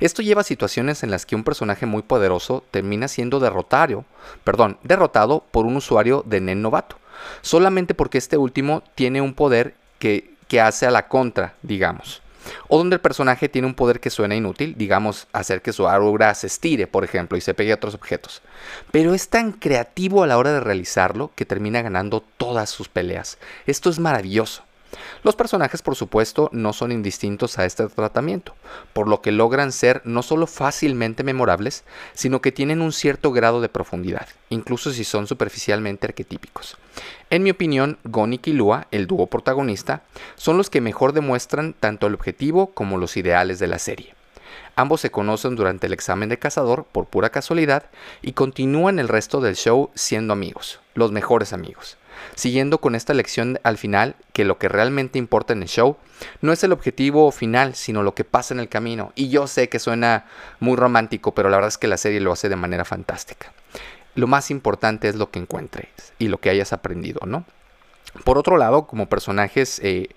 Esto 0.00 0.22
lleva 0.22 0.42
a 0.42 0.44
situaciones 0.44 1.02
en 1.02 1.10
las 1.10 1.26
que 1.26 1.36
un 1.36 1.44
personaje 1.44 1.86
muy 1.86 2.02
poderoso 2.02 2.64
termina 2.70 3.08
siendo 3.08 3.40
derrotario, 3.40 4.04
perdón, 4.44 4.78
derrotado 4.82 5.44
por 5.50 5.66
un 5.66 5.76
usuario 5.76 6.22
de 6.26 6.40
Nen 6.40 6.62
novato, 6.62 6.96
solamente 7.42 7.94
porque 7.94 8.18
este 8.18 8.36
último 8.36 8.82
tiene 8.94 9.20
un 9.20 9.34
poder 9.34 9.74
que, 9.98 10.34
que 10.48 10.60
hace 10.60 10.86
a 10.86 10.90
la 10.90 11.08
contra, 11.08 11.54
digamos. 11.62 12.22
O 12.68 12.78
donde 12.78 12.96
el 12.96 13.00
personaje 13.00 13.48
tiene 13.48 13.66
un 13.66 13.74
poder 13.74 14.00
que 14.00 14.10
suena 14.10 14.34
inútil, 14.34 14.74
digamos, 14.76 15.28
hacer 15.32 15.62
que 15.62 15.72
su 15.72 15.88
aura 15.88 16.34
se 16.34 16.46
estire, 16.46 16.86
por 16.86 17.04
ejemplo, 17.04 17.36
y 17.36 17.40
se 17.40 17.54
pegue 17.54 17.72
a 17.72 17.76
otros 17.76 17.94
objetos. 17.94 18.42
Pero 18.90 19.14
es 19.14 19.28
tan 19.28 19.52
creativo 19.52 20.22
a 20.22 20.26
la 20.26 20.38
hora 20.38 20.52
de 20.52 20.60
realizarlo 20.60 21.30
que 21.34 21.44
termina 21.46 21.82
ganando 21.82 22.22
todas 22.36 22.70
sus 22.70 22.88
peleas. 22.88 23.38
Esto 23.66 23.90
es 23.90 23.98
maravilloso. 23.98 24.62
Los 25.22 25.36
personajes, 25.36 25.82
por 25.82 25.96
supuesto, 25.96 26.50
no 26.52 26.72
son 26.72 26.92
indistintos 26.92 27.58
a 27.58 27.64
este 27.64 27.86
tratamiento, 27.88 28.54
por 28.92 29.08
lo 29.08 29.22
que 29.22 29.32
logran 29.32 29.72
ser 29.72 30.02
no 30.04 30.22
solo 30.22 30.46
fácilmente 30.46 31.24
memorables, 31.24 31.84
sino 32.14 32.40
que 32.40 32.52
tienen 32.52 32.80
un 32.80 32.92
cierto 32.92 33.32
grado 33.32 33.60
de 33.60 33.68
profundidad, 33.68 34.28
incluso 34.50 34.92
si 34.92 35.04
son 35.04 35.26
superficialmente 35.26 36.06
arquetípicos. 36.06 36.76
En 37.30 37.42
mi 37.42 37.50
opinión, 37.50 37.98
Gon 38.04 38.32
y 38.32 38.38
Killua, 38.38 38.86
el 38.90 39.06
dúo 39.06 39.26
protagonista, 39.26 40.02
son 40.36 40.56
los 40.56 40.70
que 40.70 40.80
mejor 40.80 41.12
demuestran 41.12 41.72
tanto 41.72 42.06
el 42.06 42.14
objetivo 42.14 42.68
como 42.68 42.98
los 42.98 43.16
ideales 43.16 43.58
de 43.58 43.66
la 43.66 43.78
serie. 43.78 44.14
Ambos 44.76 45.00
se 45.00 45.10
conocen 45.10 45.56
durante 45.56 45.86
el 45.86 45.94
examen 45.94 46.28
de 46.28 46.38
cazador 46.38 46.84
por 46.84 47.06
pura 47.06 47.30
casualidad 47.30 47.84
y 48.20 48.32
continúan 48.32 48.98
el 48.98 49.08
resto 49.08 49.40
del 49.40 49.56
show 49.56 49.90
siendo 49.94 50.34
amigos, 50.34 50.80
los 50.94 51.12
mejores 51.12 51.52
amigos. 51.52 51.96
Siguiendo 52.34 52.78
con 52.78 52.94
esta 52.94 53.14
lección 53.14 53.58
al 53.62 53.78
final, 53.78 54.16
que 54.32 54.44
lo 54.44 54.58
que 54.58 54.68
realmente 54.68 55.18
importa 55.18 55.52
en 55.52 55.62
el 55.62 55.68
show 55.68 55.96
no 56.40 56.52
es 56.52 56.62
el 56.64 56.72
objetivo 56.72 57.30
final, 57.30 57.74
sino 57.74 58.02
lo 58.02 58.14
que 58.14 58.24
pasa 58.24 58.54
en 58.54 58.60
el 58.60 58.68
camino. 58.68 59.12
Y 59.14 59.28
yo 59.28 59.46
sé 59.46 59.68
que 59.68 59.78
suena 59.78 60.26
muy 60.60 60.76
romántico, 60.76 61.34
pero 61.34 61.48
la 61.48 61.56
verdad 61.56 61.68
es 61.68 61.78
que 61.78 61.88
la 61.88 61.96
serie 61.96 62.20
lo 62.20 62.32
hace 62.32 62.48
de 62.48 62.56
manera 62.56 62.84
fantástica. 62.84 63.52
Lo 64.14 64.26
más 64.26 64.50
importante 64.50 65.08
es 65.08 65.16
lo 65.16 65.30
que 65.30 65.38
encuentres 65.38 65.88
y 66.18 66.28
lo 66.28 66.38
que 66.38 66.50
hayas 66.50 66.72
aprendido, 66.72 67.20
¿no? 67.26 67.44
Por 68.24 68.38
otro 68.38 68.56
lado, 68.56 68.86
como 68.86 69.08
personajes 69.08 69.78
eh, 69.82 70.08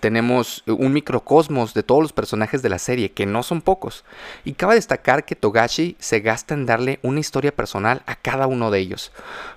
tenemos 0.00 0.64
un 0.66 0.92
microcosmos 0.92 1.74
de 1.74 1.82
todos 1.82 2.02
los 2.02 2.12
personajes 2.12 2.62
de 2.62 2.68
la 2.68 2.78
serie, 2.78 3.12
que 3.12 3.26
no 3.26 3.42
son 3.42 3.60
pocos. 3.60 4.04
Y 4.44 4.54
cabe 4.54 4.74
destacar 4.74 5.24
que 5.24 5.36
Togashi 5.36 5.96
se 5.98 6.20
gasta 6.20 6.54
en 6.54 6.66
darle 6.66 6.98
una 7.02 7.20
historia 7.20 7.54
personal 7.54 8.02
a 8.06 8.16
cada 8.16 8.46
uno 8.46 8.70
de 8.70 8.80
ellos, 8.80 9.12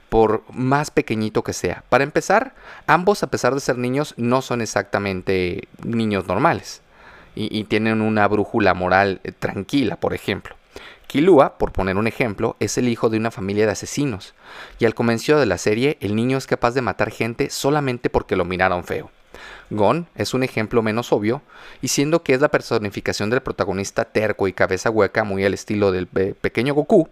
por 0.10 0.44
más 0.52 0.92
pequeñito 0.92 1.44
que 1.44 1.54
sea. 1.54 1.84
Para 1.90 2.04
empezar, 2.04 2.54
ambos, 2.86 3.24
a 3.24 3.28
pesar 3.28 3.54
de 3.54 3.62
ser 3.62 3.78
niños, 3.78 4.14
no 4.18 4.42
son 4.42 4.62
exactamente 4.62 5.68
niños 5.84 6.28
normales. 6.28 6.82
Y, 7.36 7.64
tienen 7.64 8.02
una 8.02 8.28
brújula 8.28 8.76
moral 8.76 9.20
eh, 9.24 9.32
tranquila, 9.32 9.96
por 9.96 10.14
ejemplo. 10.14 10.56
Kilua, 11.08 11.58
por 11.58 11.72
poner 11.72 11.98
un 11.98 12.06
ejemplo, 12.06 12.56
es 12.60 12.78
el 12.78 12.88
hijo 12.88 13.10
de 13.10 13.18
una 13.18 13.32
familia 13.32 13.66
de 13.66 13.72
asesinos, 13.72 14.36
y 14.78 14.86
al 14.86 14.94
comienzo 14.94 15.40
de 15.40 15.48
la 15.48 15.58
serie 15.58 15.98
el 16.00 16.16
niño 16.16 16.38
es 16.38 16.46
capaz 16.46 16.72
de 16.72 16.82
matar 16.82 17.10
gente 17.10 17.50
solamente 17.50 18.12
porque 18.12 18.36
lo 18.36 18.46
miraron 18.46 18.84
feo. 18.84 19.10
Gon 19.70 20.08
es 20.16 20.34
un 20.34 20.44
ejemplo 20.44 20.82
menos 20.82 21.12
obvio, 21.12 21.42
y 21.82 21.88
siendo 21.90 22.24
que 22.24 22.34
es 22.34 22.42
la 22.42 22.50
personificación 22.50 23.30
del 23.30 23.42
protagonista 23.42 24.06
terco 24.06 24.48
y 24.48 24.54
cabeza 24.54 24.90
hueca, 24.90 25.24
muy 25.24 25.44
al 25.46 25.54
estilo 25.54 25.92
del 25.92 26.08
eh, 26.16 26.34
pequeño 26.40 26.74
Goku, 26.74 27.10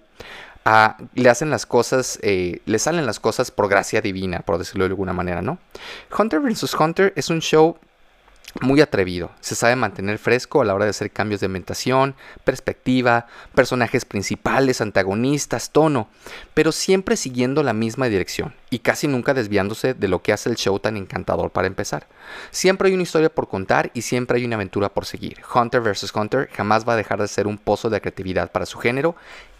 le 1.15 1.29
hacen 1.29 1.49
las 1.49 1.65
cosas, 1.65 2.19
eh, 2.21 2.61
le 2.65 2.79
salen 2.79 3.05
las 3.05 3.19
cosas 3.19 3.51
por 3.51 3.67
gracia 3.67 4.01
divina, 4.01 4.41
por 4.41 4.57
decirlo 4.57 4.83
de 4.83 4.89
alguna 4.89 5.13
manera, 5.13 5.41
¿no? 5.41 5.57
Hunter 6.17 6.39
vs. 6.39 6.75
Hunter 6.79 7.13
es 7.15 7.29
un 7.29 7.41
show 7.41 7.77
muy 8.59 8.81
atrevido. 8.81 9.31
Se 9.39 9.55
sabe 9.55 9.75
mantener 9.75 10.17
fresco 10.17 10.61
a 10.61 10.65
la 10.65 10.73
hora 10.73 10.85
de 10.85 10.91
hacer 10.91 11.11
cambios 11.11 11.39
de 11.39 11.45
ambientación, 11.45 12.15
perspectiva, 12.43 13.27
personajes 13.55 14.03
principales, 14.03 14.81
antagonistas, 14.81 15.71
tono, 15.71 16.09
pero 16.53 16.71
siempre 16.71 17.15
siguiendo 17.15 17.63
la 17.63 17.73
misma 17.73 18.07
dirección 18.07 18.53
y 18.69 18.79
casi 18.79 19.07
nunca 19.07 19.33
desviándose 19.33 19.93
de 19.93 20.07
lo 20.07 20.21
que 20.21 20.33
hace 20.33 20.49
el 20.49 20.57
show 20.57 20.79
tan 20.79 20.97
encantador 20.97 21.51
para 21.51 21.67
empezar. 21.67 22.07
Siempre 22.51 22.89
hay 22.89 22.93
una 22.93 23.03
historia 23.03 23.33
por 23.33 23.47
contar 23.47 23.91
y 23.93 24.01
siempre 24.01 24.37
hay 24.37 24.45
una 24.45 24.55
aventura 24.55 24.89
por 24.89 25.05
seguir. 25.05 25.41
Hunter 25.53 25.81
vs. 25.81 26.13
Hunter 26.13 26.49
jamás 26.53 26.87
va 26.87 26.93
a 26.93 26.97
dejar 26.97 27.21
de 27.21 27.27
ser 27.27 27.47
un 27.47 27.57
pozo 27.57 27.89
de 27.89 28.01
creatividad 28.01 28.51
para 28.51 28.65
su 28.65 28.79
género 28.79 29.15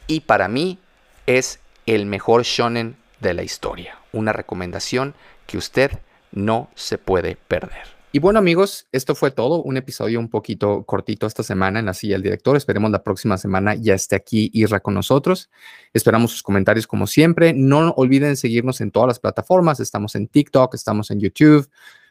y 0.08 0.22
para 0.22 0.48
mí 0.48 0.80
es 1.28 1.60
el 1.86 2.06
mejor 2.06 2.44
shonen 2.44 2.98
de 3.20 3.34
la 3.34 3.44
historia. 3.44 3.98
Una 4.12 4.34
recomendación 4.34 5.14
que 5.48 5.58
usted 5.58 6.00
no 6.32 6.70
se 6.76 6.98
puede 6.98 7.36
perder. 7.36 8.01
Y 8.14 8.20
bueno 8.20 8.40
amigos, 8.40 8.90
esto 8.92 9.16
fue 9.16 9.32
todo, 9.32 9.64
un 9.64 9.78
episodio 9.78 10.20
un 10.20 10.28
poquito 10.28 10.84
cortito 10.84 11.26
esta 11.26 11.44
semana 11.44 11.80
en 11.80 11.86
la 11.86 11.94
silla 11.94 12.16
del 12.16 12.24
director. 12.24 12.58
Esperemos 12.58 12.92
la 12.92 13.04
próxima 13.04 13.38
semana 13.38 13.74
ya 13.76 13.94
esté 13.94 14.18
aquí 14.18 14.52
Irra 14.54 14.82
con 14.82 14.94
nosotros. 14.94 15.50
Esperamos 15.94 16.32
sus 16.32 16.44
comentarios 16.44 16.88
como 16.88 17.08
siempre. 17.08 17.54
No 17.54 17.92
olviden 17.92 18.36
seguirnos 18.36 18.82
en 18.82 18.92
todas 18.92 19.08
las 19.08 19.20
plataformas. 19.20 19.80
Estamos 19.80 20.16
en 20.16 20.28
TikTok, 20.28 20.76
estamos 20.76 21.10
en 21.10 21.22
YouTube, 21.22 21.70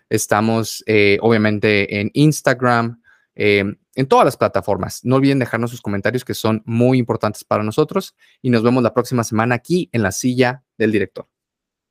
estamos 0.09 0.83
eh, 0.87 1.19
obviamente 1.21 2.01
en 2.01 2.11
Instagram, 2.15 3.03
eh, 3.35 3.65
en 3.95 4.07
todas 4.07 4.25
las 4.25 4.39
plataformas. 4.39 5.05
No 5.05 5.17
olviden 5.17 5.39
dejarnos 5.39 5.71
sus 5.71 5.83
comentarios 5.83 6.25
que 6.25 6.33
son 6.33 6.63
muy 6.65 6.97
importantes 6.97 7.45
para 7.45 7.63
nosotros 7.63 8.17
y 8.41 8.49
nos 8.49 8.63
vemos 8.63 8.83
la 8.83 8.95
próxima 8.95 9.23
semana 9.23 9.57
aquí 9.57 9.91
en 9.93 10.03
la 10.03 10.13
silla 10.13 10.63
del 10.79 10.93
director. 10.93 11.29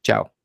Chao. 0.02 0.39